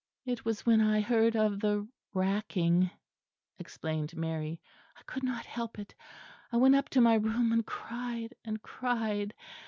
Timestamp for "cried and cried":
7.67-9.35